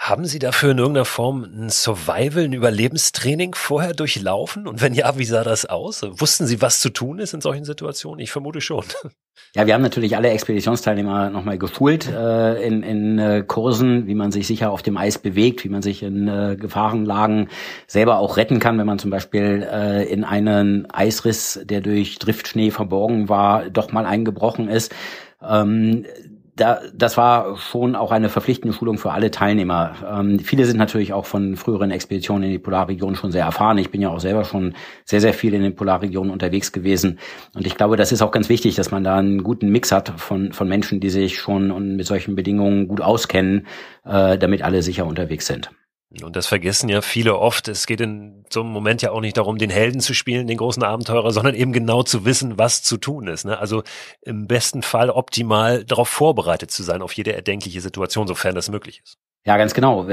[0.00, 4.66] Haben Sie dafür in irgendeiner Form ein Survival, ein Überlebenstraining vorher durchlaufen?
[4.66, 6.02] Und wenn ja, wie sah das aus?
[6.02, 8.18] Wussten Sie, was zu tun ist in solchen Situationen?
[8.20, 8.84] Ich vermute schon.
[9.54, 14.30] Ja, wir haben natürlich alle Expeditionsteilnehmer nochmal geschult äh, in, in äh, Kursen, wie man
[14.30, 17.48] sich sicher auf dem Eis bewegt, wie man sich in äh, Gefahrenlagen
[17.86, 22.70] selber auch retten kann, wenn man zum Beispiel äh, in einen Eisriss, der durch Driftschnee
[22.70, 24.94] verborgen war, doch mal eingebrochen ist.
[25.42, 26.04] Ähm,
[26.60, 29.94] da, das war schon auch eine verpflichtende Schulung für alle Teilnehmer.
[30.06, 33.78] Ähm, viele sind natürlich auch von früheren Expeditionen in die Polarregion schon sehr erfahren.
[33.78, 37.18] Ich bin ja auch selber schon sehr, sehr viel in den Polarregionen unterwegs gewesen.
[37.54, 40.12] Und ich glaube, das ist auch ganz wichtig, dass man da einen guten Mix hat
[40.20, 43.66] von, von Menschen, die sich schon mit solchen Bedingungen gut auskennen,
[44.04, 45.70] äh, damit alle sicher unterwegs sind.
[46.22, 47.68] Und das vergessen ja viele oft.
[47.68, 50.58] Es geht in so einem Moment ja auch nicht darum, den Helden zu spielen, den
[50.58, 53.44] großen Abenteurer, sondern eben genau zu wissen, was zu tun ist.
[53.44, 53.56] Ne?
[53.58, 53.84] Also
[54.22, 59.00] im besten Fall optimal darauf vorbereitet zu sein, auf jede erdenkliche Situation, sofern das möglich
[59.04, 59.18] ist.
[59.44, 60.06] Ja, ganz genau.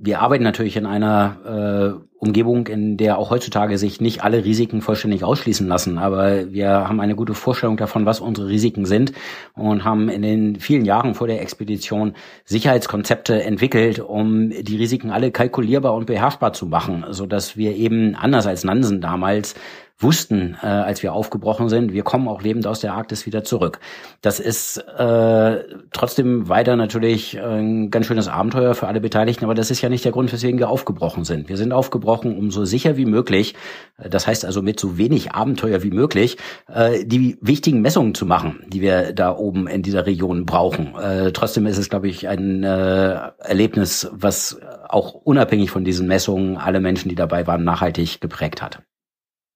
[0.00, 4.80] Wir arbeiten natürlich in einer äh, Umgebung, in der auch heutzutage sich nicht alle Risiken
[4.80, 5.98] vollständig ausschließen lassen.
[5.98, 9.12] Aber wir haben eine gute Vorstellung davon, was unsere Risiken sind
[9.54, 15.30] und haben in den vielen Jahren vor der Expedition Sicherheitskonzepte entwickelt, um die Risiken alle
[15.30, 19.54] kalkulierbar und beherrschbar zu machen, so dass wir eben anders als Nansen damals
[20.00, 23.80] wussten, äh, als wir aufgebrochen sind, wir kommen auch lebend aus der Arktis wieder zurück.
[24.22, 29.72] Das ist äh, trotzdem weiter natürlich ein ganz schönes Abenteuer für alle Beteiligten, aber das
[29.72, 31.48] ist ja nicht der Grund, weswegen wir aufgebrochen sind.
[31.48, 33.54] Wir sind aufgebrochen, um so sicher wie möglich,
[33.98, 36.36] äh, das heißt also mit so wenig Abenteuer wie möglich,
[36.72, 40.94] äh, die wichtigen Messungen zu machen, die wir da oben in dieser Region brauchen.
[40.94, 46.56] Äh, trotzdem ist es, glaube ich, ein äh, Erlebnis, was auch unabhängig von diesen Messungen
[46.56, 48.80] alle Menschen, die dabei waren, nachhaltig geprägt hat.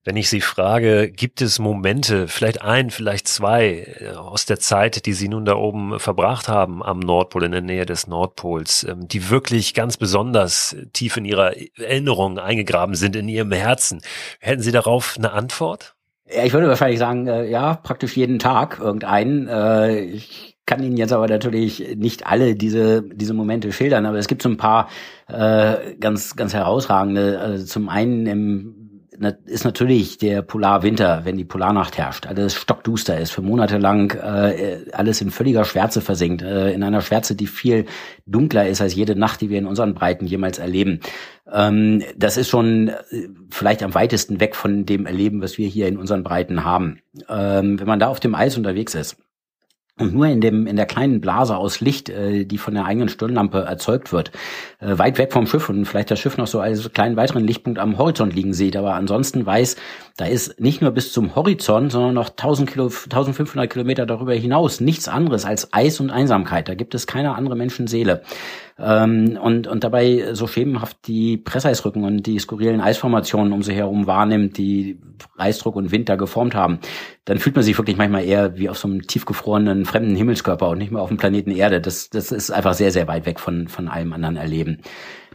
[0.04, 5.06] Wenn ich Sie frage, gibt es Momente, vielleicht ein, vielleicht zwei äh, aus der Zeit,
[5.06, 9.06] die Sie nun da oben verbracht haben am Nordpol, in der Nähe des Nordpols, ähm,
[9.06, 14.02] die wirklich ganz besonders tief in Ihrer Erinnerung eingegraben sind, in Ihrem Herzen,
[14.40, 15.94] hätten Sie darauf eine Antwort?
[16.28, 19.46] Ja, ich würde wahrscheinlich sagen, äh, ja, praktisch jeden Tag irgendeinen.
[19.46, 24.28] Äh, ich kann Ihnen jetzt aber natürlich nicht alle diese diese Momente schildern, aber es
[24.28, 24.88] gibt so ein paar
[25.28, 27.38] äh, ganz ganz herausragende.
[27.38, 28.81] Also zum einen im
[29.44, 34.84] ist natürlich der Polarwinter, wenn die Polarnacht herrscht, alles stockduster ist, für Monate lang äh,
[34.92, 37.86] alles in völliger Schwärze versinkt, äh, in einer Schwärze, die viel
[38.26, 41.00] dunkler ist als jede Nacht, die wir in unseren Breiten jemals erleben.
[41.50, 45.88] Ähm, das ist schon äh, vielleicht am weitesten weg von dem Erleben, was wir hier
[45.88, 47.00] in unseren Breiten haben.
[47.28, 49.16] Ähm, wenn man da auf dem Eis unterwegs ist,
[49.98, 53.08] und nur in dem in der kleinen Blase aus Licht, äh, die von der eigenen
[53.08, 54.32] Stirnlampe erzeugt wird,
[54.80, 57.78] äh, weit weg vom Schiff und vielleicht das Schiff noch so als kleinen weiteren Lichtpunkt
[57.78, 59.76] am Horizont liegen sieht, aber ansonsten weiß,
[60.16, 64.80] da ist nicht nur bis zum Horizont, sondern noch 1000 Kilo, 1500 Kilometer darüber hinaus
[64.80, 66.68] nichts anderes als Eis und Einsamkeit.
[66.68, 68.22] Da gibt es keine andere Menschenseele.
[68.78, 74.06] Ähm, und, und dabei so schemenhaft die Presseisrücken und die skurrilen Eisformationen um sich herum
[74.06, 74.98] wahrnimmt, die
[75.36, 76.78] Eisdruck und Wind da geformt haben,
[77.24, 80.78] dann fühlt man sich wirklich manchmal eher wie auf so einem tiefgefrorenen fremden Himmelskörper und
[80.78, 81.80] nicht mehr auf dem Planeten Erde.
[81.80, 84.82] Das, das ist einfach sehr, sehr weit weg von, von allem anderen Erleben.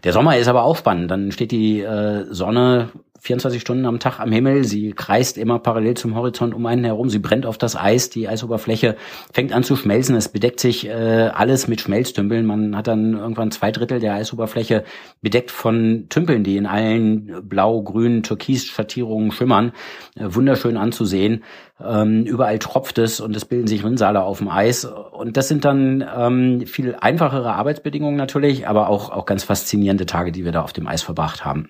[0.04, 1.10] Der Sommer ist aber auch spannend.
[1.10, 4.64] Dann steht die äh, Sonne 24 Stunden am Tag am Himmel.
[4.64, 7.10] Sie kreist immer parallel zum Horizont um einen herum.
[7.10, 8.10] Sie brennt auf das Eis.
[8.10, 8.96] Die Eisoberfläche
[9.34, 10.16] fängt an zu schmelzen.
[10.16, 12.46] Es bedeckt sich äh, alles mit Schmelztümpeln.
[12.46, 14.84] Man hat dann irgendwann zwei Drittel der Eisoberfläche
[15.22, 19.72] bedeckt von Tümpeln, die in allen blau, grün, türkis Schattierungen schimmern.
[20.16, 21.44] Äh, wunderschön anzusehen.
[21.80, 24.86] Ähm, überall tropft es und es bilden sich Rinnsale auf dem Eis.
[24.86, 30.32] Und das sind dann ähm, viel einfachere Arbeitsbedingungen natürlich, aber auch, auch ganz faszinierende Tage,
[30.32, 31.70] die wir da auf dem Eis verbracht haben.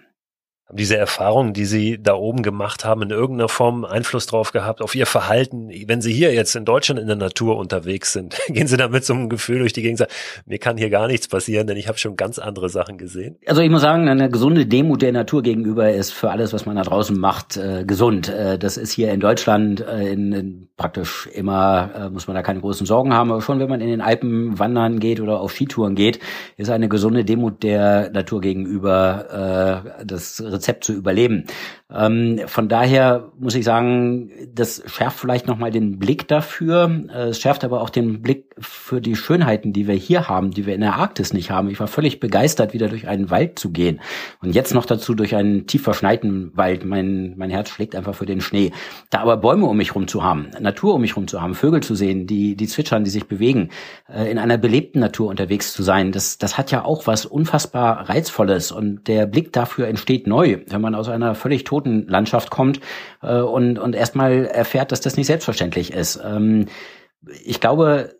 [0.67, 4.81] Haben diese Erfahrungen, die Sie da oben gemacht haben, in irgendeiner Form Einfluss drauf gehabt,
[4.81, 8.37] auf Ihr Verhalten, wenn Sie hier jetzt in Deutschland in der Natur unterwegs sind?
[8.49, 10.11] Gehen Sie da so einem Gefühl durch die Gegend, sagen,
[10.45, 13.37] mir kann hier gar nichts passieren, denn ich habe schon ganz andere Sachen gesehen?
[13.45, 16.75] Also ich muss sagen, eine gesunde Demut der Natur gegenüber ist für alles, was man
[16.75, 18.27] da draußen macht, äh, gesund.
[18.27, 22.43] Äh, das ist hier in Deutschland äh, in, in praktisch immer, äh, muss man da
[22.43, 25.53] keine großen Sorgen haben, aber schon wenn man in den Alpen wandern geht oder auf
[25.53, 26.19] Skitouren geht,
[26.57, 31.45] ist eine gesunde Demut der Natur gegenüber äh, das Rezept zu überleben.
[31.91, 37.05] Ähm, von daher muss ich sagen, das schärft vielleicht nochmal den Blick dafür.
[37.09, 40.65] Äh, es schärft aber auch den Blick für die Schönheiten, die wir hier haben, die
[40.65, 41.69] wir in der Arktis nicht haben.
[41.69, 43.99] Ich war völlig begeistert, wieder durch einen Wald zu gehen.
[44.41, 46.85] Und jetzt noch dazu durch einen tief verschneiten Wald.
[46.85, 48.71] Mein, mein Herz schlägt einfach für den Schnee.
[49.09, 51.81] Da aber Bäume um mich rum zu haben, Natur um mich rum zu haben, Vögel
[51.81, 53.69] zu sehen, die, die zwitschern, die sich bewegen,
[54.09, 58.09] äh, in einer belebten Natur unterwegs zu sein, das, das hat ja auch was unfassbar
[58.09, 58.71] Reizvolles.
[58.71, 62.79] Und der Blick dafür entsteht neu, wenn man aus einer völlig toten Landschaft kommt
[63.21, 66.19] äh, und, und erstmal erfährt, dass das nicht selbstverständlich ist.
[66.23, 66.65] Ähm,
[67.43, 68.16] ich glaube,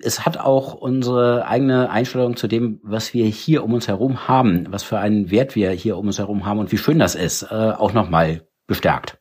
[0.00, 4.66] es hat auch unsere eigene Einstellung zu dem, was wir hier um uns herum haben,
[4.70, 7.42] was für einen Wert wir hier um uns herum haben und wie schön das ist,
[7.42, 9.18] äh, auch nochmal bestärkt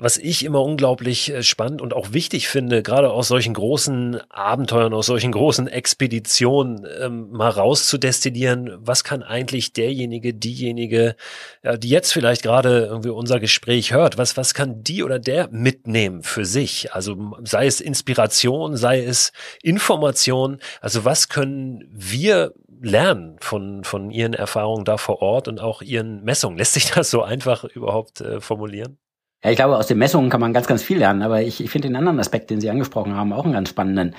[0.00, 4.94] was ich immer unglaublich äh, spannend und auch wichtig finde, gerade aus solchen großen Abenteuern,
[4.94, 11.16] aus solchen großen Expeditionen, ähm, mal rauszudestillieren, was kann eigentlich derjenige, diejenige,
[11.62, 15.48] ja, die jetzt vielleicht gerade irgendwie unser Gespräch hört, was, was kann die oder der
[15.50, 16.94] mitnehmen für sich?
[16.94, 19.32] Also sei es Inspiration, sei es
[19.62, 25.82] Information, also was können wir lernen von, von Ihren Erfahrungen da vor Ort und auch
[25.82, 26.56] Ihren Messungen?
[26.56, 28.98] Lässt sich das so einfach überhaupt äh, formulieren?
[29.42, 31.70] Ja, ich glaube, aus den Messungen kann man ganz, ganz viel lernen, aber ich, ich
[31.70, 34.14] finde den anderen Aspekt, den Sie angesprochen haben, auch einen ganz spannenden.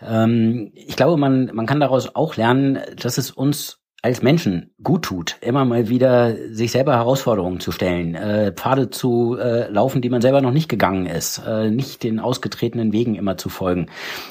[0.00, 5.02] Ähm, ich glaube, man, man kann daraus auch lernen, dass es uns als Menschen gut
[5.02, 10.10] tut, immer mal wieder sich selber Herausforderungen zu stellen, äh, Pfade zu äh, laufen, die
[10.10, 13.88] man selber noch nicht gegangen ist, äh, nicht den ausgetretenen Wegen immer zu folgen,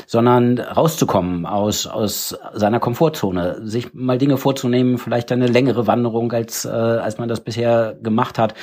[0.07, 6.63] sondern rauszukommen aus aus seiner Komfortzone, sich mal Dinge vorzunehmen, vielleicht eine längere Wanderung als
[6.63, 8.53] äh, als man das bisher gemacht hat,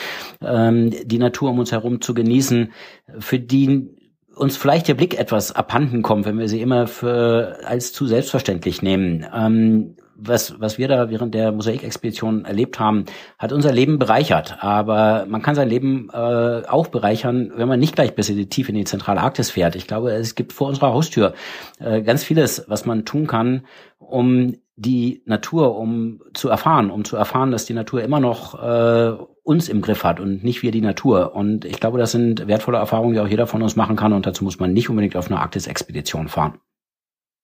[0.43, 2.73] ähm, die Natur um uns herum zu genießen,
[3.19, 3.91] für die
[4.35, 8.81] uns vielleicht der Blick etwas abhanden kommt, wenn wir sie immer für als zu selbstverständlich
[8.81, 9.27] nehmen.
[9.35, 13.05] Ähm, was, was wir da während der Mosaikexpedition erlebt haben,
[13.39, 14.59] hat unser Leben bereichert.
[14.61, 18.49] Aber man kann sein Leben äh, auch bereichern, wenn man nicht gleich bis in die
[18.49, 19.77] tief in die zentrale Arktis fährt.
[19.77, 21.35] Ich glaube, es gibt vor unserer Haustür
[21.79, 23.67] äh, ganz vieles, was man tun kann,
[23.99, 29.13] um die Natur, um zu erfahren, um zu erfahren, dass die Natur immer noch äh,
[29.45, 31.35] uns im Griff hat und nicht wir die Natur.
[31.35, 34.13] Und ich glaube, das sind wertvolle Erfahrungen, die auch jeder von uns machen kann.
[34.13, 36.55] Und dazu muss man nicht unbedingt auf eine Arktis-Expedition fahren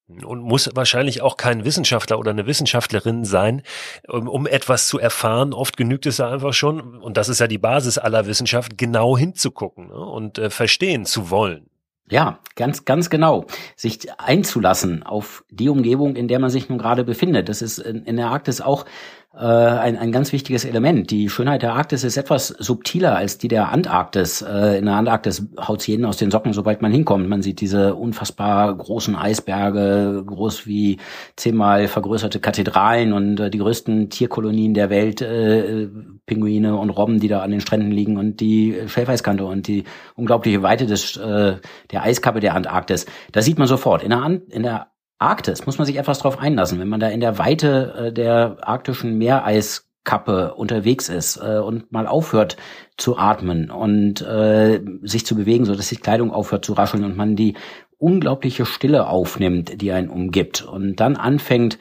[0.09, 3.63] und muss wahrscheinlich auch kein Wissenschaftler oder eine Wissenschaftlerin sein,
[4.09, 5.53] um, um, etwas zu erfahren.
[5.53, 9.19] Oft genügt es ja einfach schon, und das ist ja die Basis aller Wissenschaft, genau
[9.19, 11.69] hinzugucken ne, und äh, verstehen zu wollen.
[12.11, 13.45] Ja, ganz, ganz genau.
[13.77, 17.51] Sich einzulassen auf die Umgebung, in der man sich nun gerade befindet.
[17.51, 18.87] Das ist in, in der Arktis auch
[19.35, 21.11] äh, ein, ein ganz wichtiges Element.
[21.11, 24.43] Die Schönheit der Arktis ist etwas subtiler als die der Antarktis.
[24.43, 27.29] Äh, in der Antarktis haut jeden aus den Socken, sobald man hinkommt.
[27.29, 30.99] Man sieht diese unfassbar großen Eisberge, groß wie
[31.37, 35.89] zehnmal vergrößerte Kathedralen und äh, die größten Tierkolonien der Welt, äh,
[36.25, 39.85] Pinguine und Robben, die da an den Stränden liegen und die Schelfeiskante und die
[40.17, 41.57] unglaubliche Weite des, äh,
[41.91, 43.07] der Eiskappe der Antarktis.
[43.33, 44.03] Das sieht man sofort.
[44.03, 44.89] In der, An in der
[45.19, 46.79] Arktis muss man sich etwas drauf einlassen.
[46.79, 52.07] Wenn man da in der Weite äh, der arktischen Meereiskappe unterwegs ist äh, und mal
[52.07, 52.57] aufhört
[52.97, 57.17] zu atmen und äh, sich zu bewegen, so dass die Kleidung aufhört zu rascheln und
[57.17, 57.55] man die
[57.99, 61.79] unglaubliche Stille aufnimmt, die einen umgibt und dann anfängt,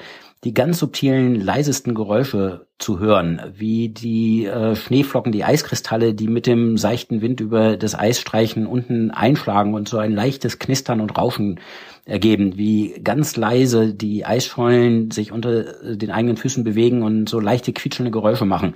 [0.47, 6.47] die ganz subtilen, leisesten Geräusche zu hören, wie die äh, Schneeflocken, die Eiskristalle, die mit
[6.47, 11.17] dem seichten Wind über das Eis streichen, unten einschlagen und so ein leichtes Knistern und
[11.17, 11.60] Rauschen
[12.05, 17.73] ergeben, wie ganz leise die Eisschollen sich unter den eigenen Füßen bewegen und so leichte
[17.73, 18.75] quietschende Geräusche machen.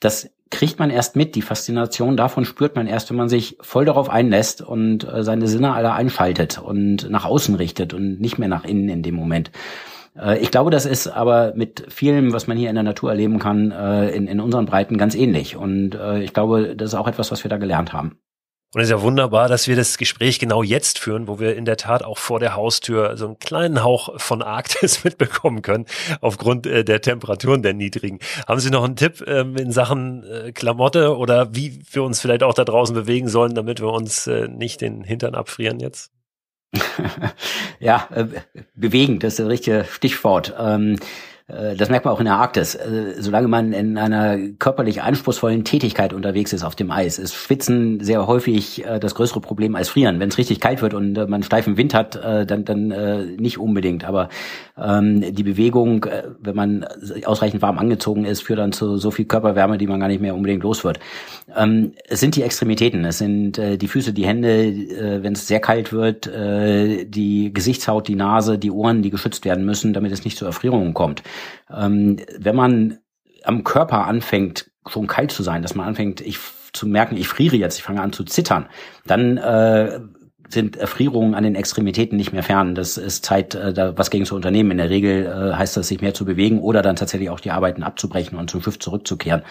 [0.00, 1.36] Das kriegt man erst mit.
[1.36, 5.46] Die Faszination davon spürt man erst, wenn man sich voll darauf einlässt und äh, seine
[5.46, 9.52] Sinne alle einschaltet und nach außen richtet und nicht mehr nach innen in dem Moment.
[10.18, 13.38] Äh, ich glaube, das ist aber mit vielem, was man hier in der Natur erleben
[13.38, 15.56] kann, äh, in, in unseren Breiten ganz ähnlich.
[15.56, 18.18] Und äh, ich glaube, das ist auch etwas, was wir da gelernt haben.
[18.74, 21.66] Und es ist ja wunderbar, dass wir das Gespräch genau jetzt führen, wo wir in
[21.66, 25.84] der Tat auch vor der Haustür so einen kleinen Hauch von Arktis mitbekommen können,
[26.22, 28.18] aufgrund der Temperaturen der niedrigen.
[28.48, 32.54] Haben Sie noch einen Tipp ähm, in Sachen Klamotte oder wie wir uns vielleicht auch
[32.54, 36.10] da draußen bewegen sollen, damit wir uns nicht den Hintern abfrieren jetzt?
[37.80, 38.26] ja, äh,
[38.74, 40.54] bewegend, das ist das richtige Stichwort.
[40.58, 40.98] Ähm, äh,
[41.48, 42.74] das merkt man auch in der Arktis.
[42.74, 48.00] Äh, solange man in einer körperlich anspruchsvollen Tätigkeit unterwegs ist auf dem Eis, ist Schwitzen
[48.00, 50.20] sehr häufig äh, das größere Problem als Frieren.
[50.20, 54.04] Wenn es richtig kalt wird und man steifen Wind hat, dann, dann nicht unbedingt.
[54.04, 54.28] Aber
[54.78, 56.06] ähm, die Bewegung,
[56.40, 56.86] wenn man
[57.24, 60.34] ausreichend warm angezogen ist, führt dann zu so viel Körperwärme, die man gar nicht mehr
[60.34, 61.00] unbedingt los wird.
[61.56, 65.92] Ähm, es sind die Extremitäten, es sind die Füße, die Hände, wenn es sehr kalt
[65.92, 70.44] wird, die Gesichtshaut, die Nase, die Ohren, die geschützt werden müssen, damit es nicht zu
[70.44, 71.22] Erfrierungen kommt
[71.74, 72.98] ähm, wenn man
[73.44, 76.38] am Körper anfängt, schon kalt zu sein, dass man anfängt, ich
[76.72, 78.66] zu merken, ich friere jetzt, ich fange an zu zittern,
[79.06, 80.00] dann äh,
[80.52, 82.74] sind Erfrierungen an den Extremitäten nicht mehr fern.
[82.74, 84.72] Das ist Zeit, äh, da was gegen zu unternehmen.
[84.72, 87.50] In der Regel äh, heißt das, sich mehr zu bewegen oder dann tatsächlich auch die
[87.50, 89.42] Arbeiten abzubrechen und zum Schiff zurückzukehren.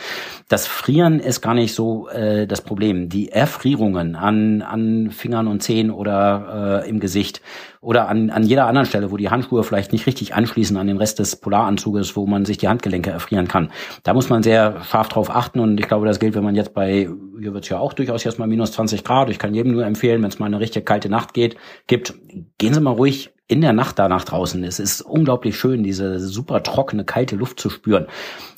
[0.48, 3.10] Das Frieren ist gar nicht so äh, das Problem.
[3.10, 7.42] Die Erfrierungen an, an Fingern und Zehen oder äh, im Gesicht
[7.82, 10.98] oder an, an jeder anderen Stelle, wo die Handschuhe vielleicht nicht richtig anschließen an den
[10.98, 13.72] Rest des Polaranzuges, wo man sich die Handgelenke erfrieren kann.
[14.04, 16.76] Da muss man sehr scharf drauf achten und ich glaube, das gilt, wenn man jetzt
[16.76, 19.72] bei, hier wird es ja auch durchaus jetzt mal minus 20 Grad, ich kann jedem
[19.72, 22.14] nur empfehlen, wenn es mal eine richtig kalte Nacht geht, gibt,
[22.60, 24.64] gehen Sie mal ruhig in der Nacht da nach draußen.
[24.64, 28.08] Es ist unglaublich schön, diese super trockene, kalte Luft zu spüren.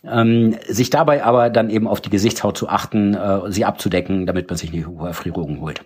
[0.04, 4.50] Ähm, sich dabei aber dann eben auf die Gesichtshaut zu achten, äh, sie abzudecken, damit
[4.50, 5.84] man sich nicht Erfrierungen holt.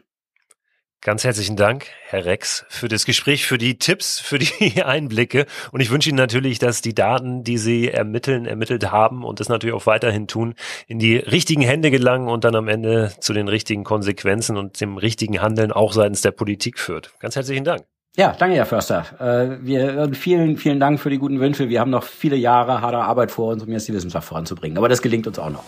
[1.02, 5.46] Ganz herzlichen Dank, Herr Rex, für das Gespräch, für die Tipps, für die Einblicke.
[5.72, 9.48] Und ich wünsche Ihnen natürlich, dass die Daten, die Sie ermitteln, ermittelt haben und das
[9.48, 10.56] natürlich auch weiterhin tun,
[10.88, 14.98] in die richtigen Hände gelangen und dann am Ende zu den richtigen Konsequenzen und dem
[14.98, 17.14] richtigen Handeln auch seitens der Politik führt.
[17.20, 17.84] Ganz herzlichen Dank.
[18.16, 19.06] Ja, danke, Herr Förster.
[19.20, 21.70] Äh, wir vielen, vielen Dank für die guten Wünsche.
[21.70, 24.80] Wir haben noch viele Jahre harter Arbeit vor uns, um jetzt die Wissenschaft voranzubringen.
[24.80, 25.64] Aber das gelingt uns auch noch.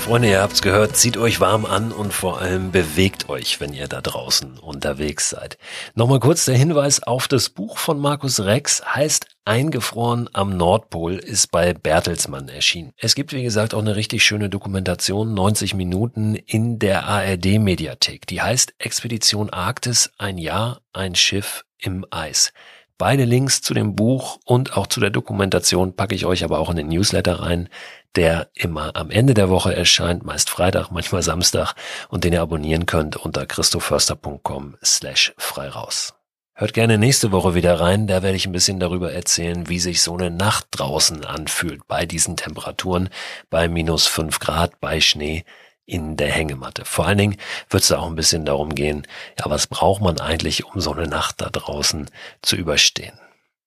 [0.00, 3.86] Freunde, ihr habt's gehört, zieht euch warm an und vor allem bewegt euch, wenn ihr
[3.86, 5.58] da draußen unterwegs seid.
[5.94, 11.50] Nochmal kurz der Hinweis auf das Buch von Markus Rex, heißt Eingefroren am Nordpol, ist
[11.50, 12.92] bei Bertelsmann erschienen.
[12.96, 18.26] Es gibt, wie gesagt, auch eine richtig schöne Dokumentation, 90 Minuten in der ARD-Mediathek.
[18.26, 22.52] Die heißt Expedition Arktis, ein Jahr, ein Schiff im Eis.
[23.00, 26.68] Beide Links zu dem Buch und auch zu der Dokumentation packe ich euch aber auch
[26.68, 27.70] in den Newsletter rein
[28.16, 31.74] der immer am Ende der Woche erscheint, meist Freitag, manchmal Samstag
[32.08, 36.14] und den ihr abonnieren könnt unter christoförster.com slash frei raus.
[36.54, 40.02] Hört gerne nächste Woche wieder rein, da werde ich ein bisschen darüber erzählen, wie sich
[40.02, 43.08] so eine Nacht draußen anfühlt bei diesen Temperaturen,
[43.48, 45.44] bei minus fünf Grad, bei Schnee
[45.86, 46.84] in der Hängematte.
[46.84, 47.36] Vor allen Dingen
[47.70, 49.06] wird es auch ein bisschen darum gehen,
[49.38, 52.10] ja, was braucht man eigentlich, um so eine Nacht da draußen
[52.42, 53.18] zu überstehen.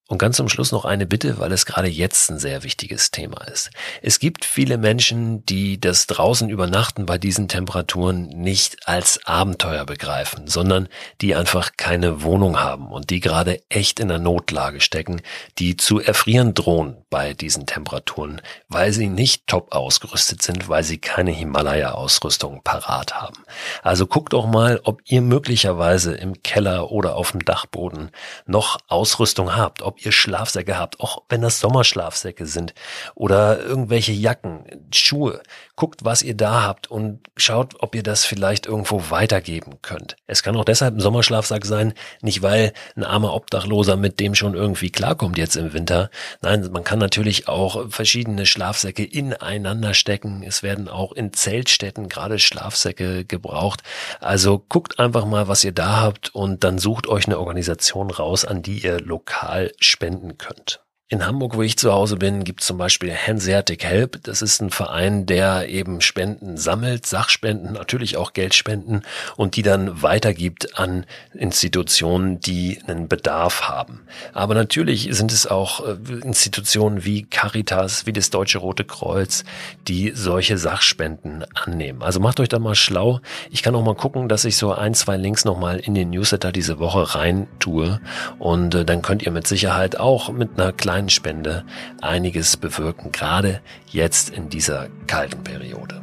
[0.10, 3.48] Und ganz zum Schluss noch eine Bitte, weil es gerade jetzt ein sehr wichtiges Thema
[3.48, 3.70] ist.
[4.02, 10.48] Es gibt viele Menschen, die das draußen übernachten bei diesen Temperaturen nicht als Abenteuer begreifen,
[10.48, 10.90] sondern
[11.22, 15.22] die einfach keine Wohnung haben und die gerade echt in der Notlage stecken,
[15.58, 20.98] die zu erfrieren drohen bei diesen Temperaturen, weil sie nicht top ausgerüstet sind, weil sie
[20.98, 23.38] keine Himalaya-Ausrüstung parat haben.
[23.84, 28.12] Also guckt doch mal, ob ihr möglicherweise im Keller oder auf dem Dachboden
[28.46, 32.74] noch Ausrüstung habt, ob ihr Schlafsäcke habt, auch wenn das Sommerschlafsäcke sind
[33.14, 35.44] oder irgendwelche Jacken, Schuhe.
[35.76, 40.16] Guckt, was ihr da habt und schaut, ob ihr das vielleicht irgendwo weitergeben könnt.
[40.28, 44.54] Es kann auch deshalb ein Sommerschlafsack sein, nicht weil ein armer Obdachloser mit dem schon
[44.54, 46.12] irgendwie klarkommt jetzt im Winter.
[46.42, 50.44] Nein, man kann natürlich auch verschiedene Schlafsäcke ineinander stecken.
[50.44, 53.82] Es werden auch in Zeltstätten gerade Schlafsäcke gebraucht.
[54.20, 58.46] Also guckt einfach mal, was ihr da habt und dann sucht euch eine Organisation raus,
[58.46, 60.84] an die ihr lokal spenden könnt.
[61.14, 64.24] In Hamburg, wo ich zu Hause bin, gibt es zum Beispiel Hanseatic Help.
[64.24, 69.04] Das ist ein Verein, der eben Spenden sammelt, Sachspenden, natürlich auch Geldspenden
[69.38, 74.02] und die dann weitergibt an Institutionen, die einen Bedarf haben.
[74.34, 79.44] Aber natürlich sind es auch äh, Institutionen wie Caritas, wie das Deutsche Rote Kreuz,
[79.88, 82.02] die solche Sachspenden annehmen.
[82.02, 83.20] Also macht euch da mal schlau.
[83.52, 86.52] Ich kann auch mal gucken, dass ich so ein, zwei Links nochmal in den Newsletter
[86.52, 88.02] diese Woche rein tue
[88.40, 91.66] und äh, dann könnt ihr mit Sicherheit auch mit einer kleinen Spende
[92.02, 96.02] einiges bewirken, gerade jetzt in dieser kalten Periode.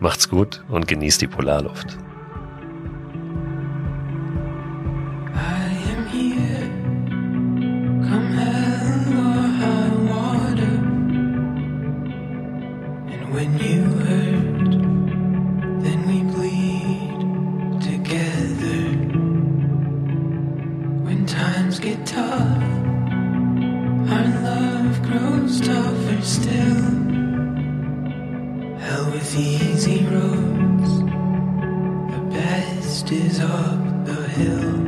[0.00, 1.98] Macht's gut und genießt die Polarluft.
[21.26, 22.85] times get tough.
[24.08, 26.84] Our love grows tougher still.
[28.78, 30.92] Hell with easy roads,
[32.12, 34.85] the best is up the hill.